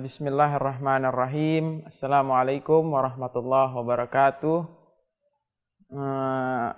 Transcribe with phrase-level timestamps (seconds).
[0.00, 1.86] Bismillahirrahmanirrahim.
[1.86, 4.58] Assalamualaikum warahmatullahi wabarakatuh.
[5.94, 6.70] Eh,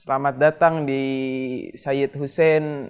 [0.00, 1.04] Selamat datang di
[1.76, 2.88] Sayyid Hussein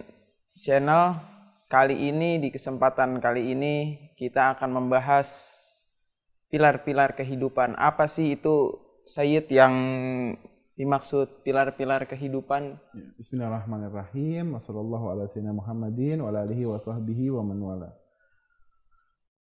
[0.54, 1.18] Channel.
[1.66, 5.26] Kali ini, di kesempatan kali ini, kita akan membahas
[6.54, 7.74] pilar-pilar kehidupan.
[7.74, 8.78] Apa sih itu
[9.10, 9.74] Sayyid yang
[10.78, 12.78] dimaksud pilar-pilar kehidupan?
[12.94, 14.54] Ya, Bismillahirrahmanirrahim.
[14.54, 17.90] Wassalamualaikum Muhammadin wa ala alihi wa sahbihi wa man wala.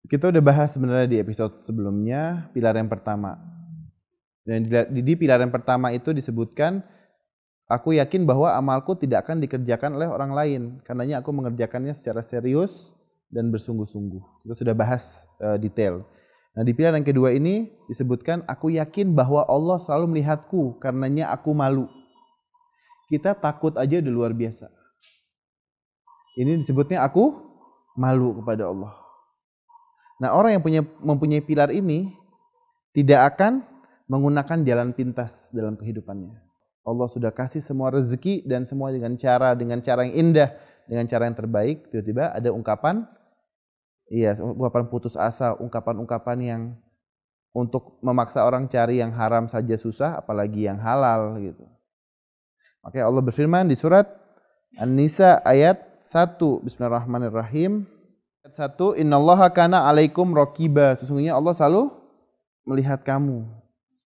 [0.07, 3.35] Kita udah bahas sebenarnya di episode sebelumnya pilar yang pertama.
[4.47, 4.63] Dan
[4.95, 6.79] di, pilar yang pertama itu disebutkan
[7.67, 12.95] aku yakin bahwa amalku tidak akan dikerjakan oleh orang lain karenanya aku mengerjakannya secara serius
[13.27, 14.47] dan bersungguh-sungguh.
[14.47, 16.07] Kita sudah bahas uh, detail.
[16.55, 21.51] Nah, di pilar yang kedua ini disebutkan aku yakin bahwa Allah selalu melihatku karenanya aku
[21.51, 21.91] malu.
[23.11, 24.71] Kita takut aja udah luar biasa.
[26.39, 27.35] Ini disebutnya aku
[27.99, 29.06] malu kepada Allah.
[30.17, 32.09] Nah, orang yang punya mempunyai pilar ini
[32.93, 33.61] tidak akan
[34.09, 36.33] menggunakan jalan pintas dalam kehidupannya.
[36.87, 40.55] Allah sudah kasih semua rezeki dan semua dengan cara dengan cara yang indah,
[40.87, 41.91] dengan cara yang terbaik.
[41.91, 43.03] Tiba-tiba ada ungkapan
[44.07, 46.61] iya, ungkapan putus asa, ungkapan-ungkapan yang
[47.51, 51.65] untuk memaksa orang cari yang haram saja susah, apalagi yang halal gitu.
[52.85, 54.07] Oke, Allah berfirman di surat
[54.79, 56.39] An-Nisa ayat 1.
[56.63, 57.96] Bismillahirrahmanirrahim.
[58.55, 60.95] Satu, innallaha kana alaikum rokiba.
[60.95, 61.91] Sesungguhnya Allah selalu
[62.63, 63.43] melihat kamu.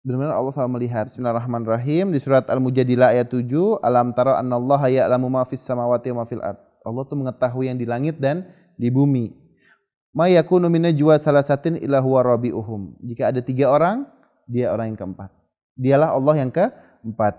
[0.02, 1.06] Benar-benar Allah selalu melihat.
[1.14, 2.09] Bismillahirrahmanirrahim.
[2.09, 3.45] Di surat Al-Mujadilah ayat 7.
[3.86, 6.58] Alam tara annallaha ya'lamu ma fis samawati wa ma fil ard.
[6.81, 8.50] Allah tuh mengetahui yang di langit dan
[8.81, 9.30] di bumi.
[10.17, 12.98] Ma yakunu min najwa salasatin illa huwa rabi'uhum.
[13.05, 14.09] Jika ada tiga orang,
[14.50, 15.30] dia orang yang keempat.
[15.78, 17.38] Dialah Allah yang keempat.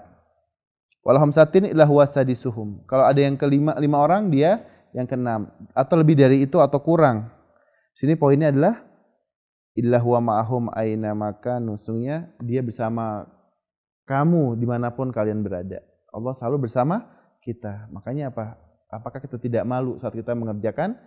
[1.02, 2.06] Walham satin illa huwa.
[2.06, 7.28] Kalau ada yang kelima lima orang, dia yang keenam atau lebih dari itu atau kurang.
[7.92, 8.80] Sini poinnya adalah
[9.76, 13.24] illa huwa ma'ahum aina maka nusungnya dia bersama
[14.04, 15.80] kamu di mana pun kalian berada.
[16.12, 17.08] Allah selalu bersama
[17.40, 17.88] kita.
[17.88, 18.60] Makanya apa?
[18.92, 21.00] Apakah kita tidak malu saat kita mengerjakan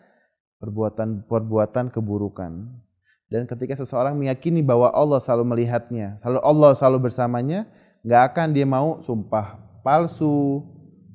[0.58, 2.52] perbuatan-perbuatan keburukan?
[3.30, 7.70] Dan ketika seseorang meyakini bahwa Allah selalu melihatnya, selalu Allah selalu bersamanya,
[8.02, 10.66] nggak akan dia mau sumpah palsu,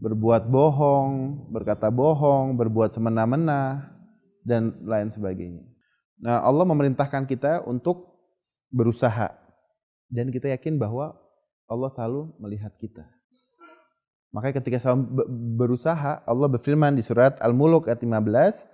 [0.00, 3.92] berbuat bohong, berkata bohong, berbuat semena-mena,
[4.40, 5.62] dan lain sebagainya.
[6.20, 8.16] Nah, Allah memerintahkan kita untuk
[8.72, 9.36] berusaha.
[10.08, 11.14] Dan kita yakin bahwa
[11.70, 13.06] Allah selalu melihat kita.
[14.34, 14.96] Makanya ketika saya
[15.58, 18.66] berusaha, Allah berfirman di surat Al-Muluk ayat 15,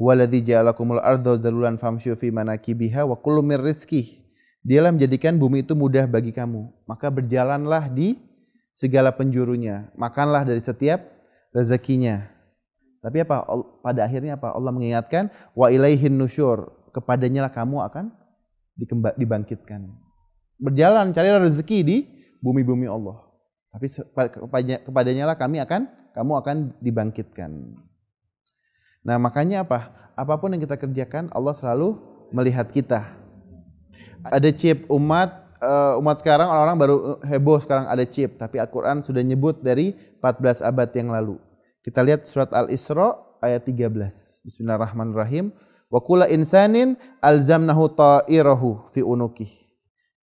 [0.00, 4.20] "Waladzi ja'alakumul arda zalulan famsyu fi manakibiha wa kullu mir rizqih."
[4.64, 6.68] Dialah menjadikan bumi itu mudah bagi kamu.
[6.84, 8.20] Maka berjalanlah di
[8.78, 9.90] segala penjurunya.
[9.98, 11.02] Makanlah dari setiap
[11.50, 12.30] rezekinya.
[13.02, 13.42] Tapi apa?
[13.82, 14.54] Pada akhirnya apa?
[14.54, 16.70] Allah mengingatkan wa ilaihin nusyur.
[16.94, 18.14] Kepadanya lah kamu akan
[19.18, 19.90] dibangkitkan.
[20.62, 21.96] Berjalan carilah rezeki di
[22.38, 23.18] bumi-bumi Allah.
[23.74, 23.86] Tapi
[24.86, 27.50] kepadanya lah kami akan kamu akan dibangkitkan.
[29.06, 30.10] Nah, makanya apa?
[30.18, 31.94] Apa pun yang kita kerjakan Allah selalu
[32.34, 33.06] melihat kita.
[34.26, 39.22] Ada chip umat uh, umat sekarang orang-orang baru heboh sekarang ada chip, tapi Al-Qur'an sudah
[39.22, 41.36] nyebut dari 14 abad yang lalu.
[41.82, 44.44] Kita lihat surat Al-Isra ayat 13.
[44.44, 45.54] Bismillahirrahmanirrahim.
[45.88, 49.48] Wa kula insanin alzamnahu ta'irahu fi unukih.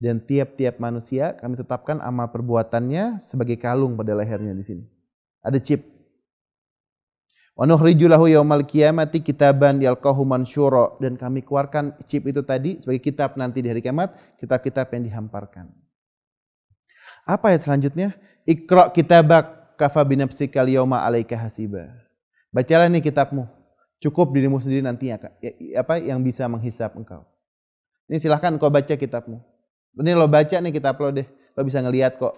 [0.03, 4.85] Dan tiap-tiap manusia kami tetapkan amal perbuatannya sebagai kalung pada lehernya di sini.
[5.41, 5.94] Ada chip.
[7.55, 12.99] Wa nukhriju lahu yaumal qiyamati kitaban yalqahu mansyura dan kami keluarkan chip itu tadi sebagai
[12.99, 14.11] kitab nanti di hari kiamat,
[14.43, 15.71] kitab-kitab yang dihamparkan.
[17.23, 18.11] Apa ayat selanjutnya?
[18.43, 21.95] Iqra kitabak kafa binafsika yauma alaika hasiba.
[22.51, 23.47] Bacalah nih kitabmu.
[24.03, 25.17] Cukup dirimu sendiri nanti ya,
[25.79, 27.25] apa yang bisa menghisap engkau.
[28.11, 29.41] Ini silahkan engkau baca kitabmu.
[29.97, 31.25] Ini lo baca nih kitab lo deh.
[31.55, 32.35] Lo bisa ngelihat kok.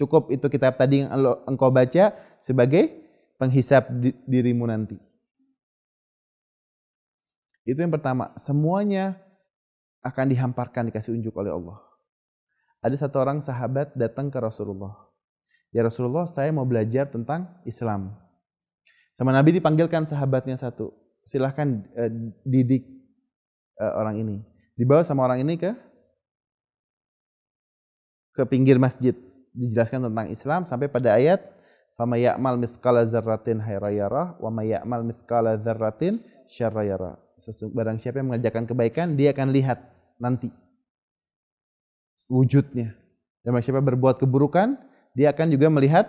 [0.00, 3.05] Cukup itu kitab tadi yang lo, engkau baca sebagai
[3.36, 3.88] penghisap
[4.24, 4.96] dirimu nanti.
[7.66, 9.18] Itu yang pertama, semuanya
[10.06, 11.82] akan dihamparkan dikasih unjuk oleh Allah.
[12.78, 14.94] Ada satu orang sahabat datang ke Rasulullah.
[15.74, 18.14] Ya Rasulullah, saya mau belajar tentang Islam.
[19.18, 20.94] Sama Nabi dipanggilkan sahabatnya satu.
[21.26, 22.10] Silahkan uh,
[22.46, 22.86] didik
[23.82, 24.36] uh, orang ini.
[24.78, 25.74] Dibawa sama orang ini ke
[28.36, 29.16] ke pinggir masjid.
[29.56, 31.55] Dijelaskan tentang Islam sampai pada ayat
[31.96, 37.16] Fama ya'mal miskala zarratin hayrayara wa ma ya'mal miskala zarratin syarrayara.
[37.72, 39.80] Barang siapa yang mengerjakan kebaikan, dia akan lihat
[40.20, 40.52] nanti
[42.28, 42.92] wujudnya.
[43.40, 44.76] Dan barang siapa berbuat keburukan,
[45.16, 46.06] dia akan juga melihat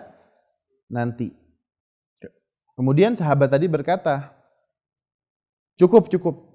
[0.92, 1.32] nanti.
[2.76, 4.30] Kemudian sahabat tadi berkata,
[5.80, 6.46] cukup, cukup.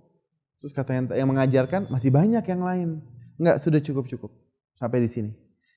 [0.62, 2.90] Terus kata yang, yang mengajarkan masih banyak yang lain.
[3.36, 4.32] Enggak, sudah cukup-cukup.
[4.78, 5.32] Sampai di sini.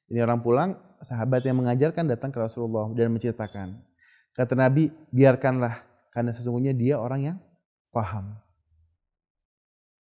[0.07, 3.79] Ini orang pulang, sahabat yang mengajarkan datang ke Rasulullah dan menceritakan.
[4.35, 7.37] Kata Nabi, biarkanlah karena sesungguhnya dia orang yang
[7.95, 8.35] faham.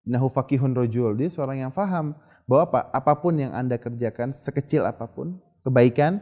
[0.09, 2.17] Nahu fakihun rojul, dia seorang yang faham
[2.49, 6.21] bahwa apa, apa pun yang Anda kerjakan, sekecil apa pun, kebaikan,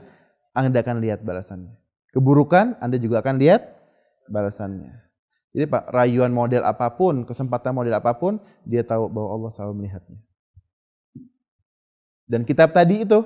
[0.52, 1.72] Anda akan lihat balasannya.
[2.12, 3.64] Keburukan, Anda juga akan lihat
[4.28, 5.04] balasannya.
[5.54, 9.74] Jadi Pak, rayuan model apa pun, kesempatan model apa pun, dia tahu bahwa Allah selalu
[9.84, 10.20] melihatnya.
[12.26, 13.22] Dan kitab tadi itu,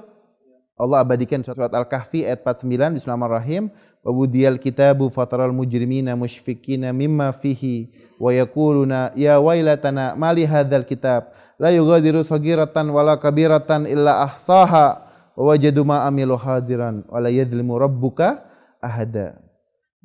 [0.78, 3.74] Allah abadikan surat Al-Kahfi ayat 49, Bismillahirrahmanirrahim.
[4.06, 7.90] Wabudiyal kitabu fataral mujrimina mushfikina mimma fihi
[8.22, 15.02] wa yakuluna ya wailatana mali hadzal kitab la yughadiru sagiratan wala kabiratan illa ahsaha
[15.36, 18.46] wa wajadu ma amilu hadiran wa la yadhlimu rabbuka
[18.80, 19.42] ahada.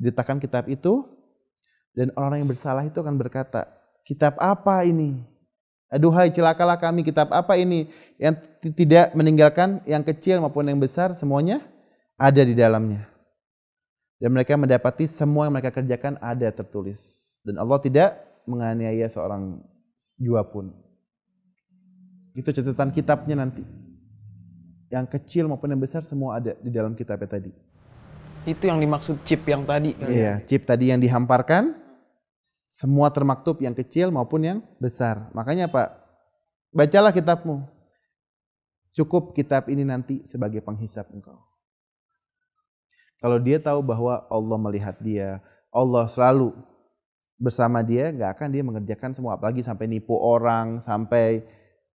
[0.00, 1.06] Ditakan kitab itu
[1.92, 3.68] dan orang yang bersalah itu akan berkata,
[4.08, 5.20] kitab apa ini?
[5.92, 7.84] Aduhai celakalah kami kitab apa ini
[8.16, 8.32] yang
[8.64, 11.60] tidak meninggalkan yang kecil maupun yang besar semuanya
[12.16, 13.04] ada di dalamnya.
[14.16, 17.02] Dan mereka mendapati semua yang mereka kerjakan ada tertulis.
[17.44, 18.16] Dan Allah tidak
[18.48, 19.60] menganiaya seorang
[20.16, 20.72] jua pun.
[22.32, 23.60] Itu catatan kitabnya nanti.
[24.88, 27.52] Yang kecil maupun yang besar semua ada di dalam kitabnya tadi.
[28.48, 29.92] Itu yang dimaksud chip yang tadi.
[29.98, 31.81] Iya, chip tadi yang dihamparkan.
[32.72, 35.28] Semua termaktub yang kecil maupun yang besar.
[35.36, 35.92] Makanya Pak,
[36.72, 37.68] bacalah kitabmu.
[38.96, 41.36] Cukup kitab ini nanti sebagai penghisap engkau.
[43.20, 46.56] Kalau dia tahu bahwa Allah melihat dia, Allah selalu
[47.36, 51.44] bersama dia, nggak akan dia mengerjakan semua, apalagi sampai nipu orang, sampai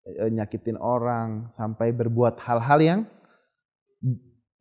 [0.05, 2.99] e, nyakitin orang, sampai berbuat hal-hal yang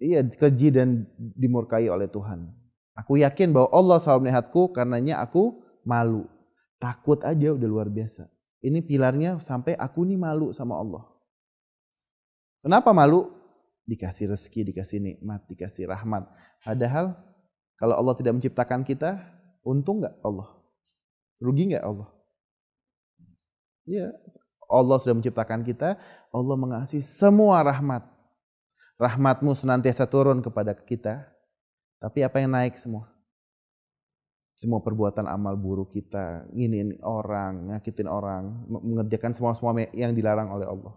[0.00, 1.04] iya keji dan
[1.36, 2.48] dimurkai oleh Tuhan.
[2.96, 6.26] Aku yakin bahwa Allah selalu melihatku karenanya aku malu.
[6.82, 8.26] Takut aja udah luar biasa.
[8.60, 11.06] Ini pilarnya sampai aku nih malu sama Allah.
[12.60, 13.30] Kenapa malu?
[13.86, 16.26] Dikasih rezeki, dikasih nikmat, dikasih rahmat.
[16.66, 17.14] Padahal
[17.78, 19.22] kalau Allah tidak menciptakan kita,
[19.62, 20.50] untung nggak Allah?
[21.38, 22.10] Rugi nggak Allah?
[23.86, 24.10] Ya,
[24.66, 25.94] Allah sudah menciptakan kita,
[26.34, 28.02] Allah mengasih semua rahmat.
[28.98, 31.22] Rahmatmu senantiasa turun kepada kita,
[32.02, 33.15] tapi apa yang naik semua?
[34.56, 40.96] Semua perbuatan amal buruk kita, nginin orang, nyakitin orang, mengerjakan semua-semua yang dilarang oleh Allah.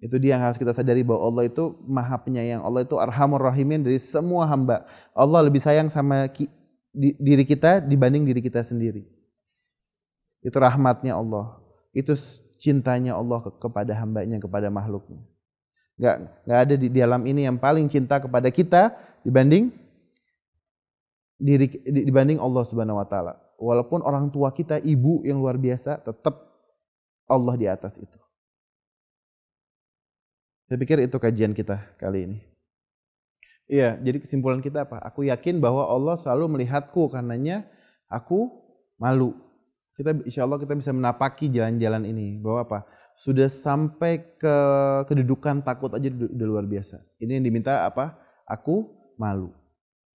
[0.00, 2.64] Itu dia yang harus kita sadari bahwa Allah itu maha penyayang.
[2.64, 4.88] Allah itu arhamur rahimin dari semua hamba.
[5.12, 6.48] Allah lebih sayang sama ki,
[6.92, 9.04] di, diri kita dibanding diri kita sendiri.
[10.40, 11.60] Itu rahmatnya Allah.
[11.92, 12.16] Itu
[12.56, 15.20] cintanya Allah ke, kepada hambanya, kepada makhluknya.
[15.96, 18.92] Gak, gak ada di, di alam ini yang paling cinta kepada kita
[19.24, 19.72] dibanding
[21.36, 23.36] diri dibanding Allah Subhanahu wa taala.
[23.56, 26.44] Walaupun orang tua kita ibu yang luar biasa, tetap
[27.28, 28.18] Allah di atas itu.
[30.66, 32.38] Saya pikir itu kajian kita kali ini.
[33.66, 35.02] Iya, jadi kesimpulan kita apa?
[35.02, 37.66] Aku yakin bahwa Allah selalu melihatku karenanya
[38.06, 38.50] aku
[38.98, 39.34] malu.
[39.98, 42.78] Kita insya Allah kita bisa menapaki jalan-jalan ini bahwa apa?
[43.16, 44.56] Sudah sampai ke
[45.08, 47.00] kedudukan takut aja udah luar biasa.
[47.18, 48.14] Ini yang diminta apa?
[48.44, 49.50] Aku malu.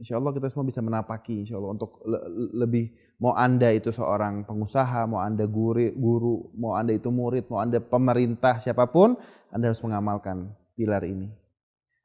[0.01, 2.17] Insya Allah kita semua bisa menapaki insya Allah untuk le
[2.58, 2.89] lebih
[3.22, 7.77] mau anda itu seorang pengusaha, mau anda guru, guru, mau anda itu murid, mau anda
[7.77, 9.13] pemerintah siapa pun,
[9.53, 11.29] anda harus mengamalkan pilar ini.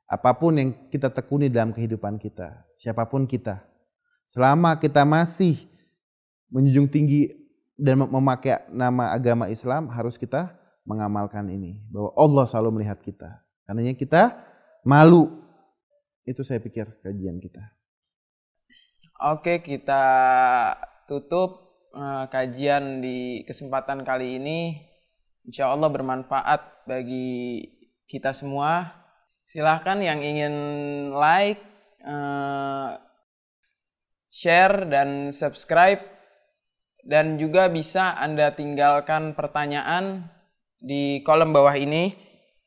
[0.05, 3.65] Apa pun yang kita tekuni dalam kehidupan kita, siapa pun kita,
[4.29, 5.65] selama kita masih
[6.53, 7.33] menjunjung tinggi
[7.81, 10.53] dan memakai nama agama Islam, harus kita
[10.89, 11.81] mengamalkan ini.
[11.93, 13.45] Bahwa Allah selalu melihat kita.
[13.69, 14.37] Karena kita
[14.87, 15.45] malu.
[16.27, 17.76] Itu saya pikir kajian kita.
[19.17, 20.05] Oke, kita
[21.09, 24.77] tutup uh, kajian di kesempatan kali ini.
[25.49, 27.65] Insya Allah bermanfaat bagi
[28.05, 28.93] kita semua.
[29.41, 30.53] Silahkan yang ingin
[31.17, 31.65] like,
[32.05, 33.01] uh,
[34.29, 36.05] share, dan subscribe.
[37.01, 40.29] Dan juga bisa Anda tinggalkan pertanyaan
[40.77, 42.13] di kolom bawah ini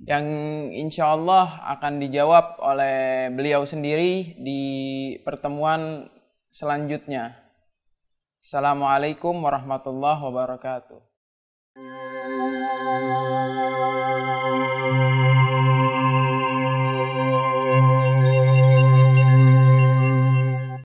[0.01, 0.25] yang
[0.74, 4.62] insya Allah akan dijawab oleh beliau sendiri di
[5.22, 6.10] pertemuan
[6.60, 7.39] selanjutnya.
[8.44, 11.09] Assalamualaikum warahmatullahi wabarakatuh.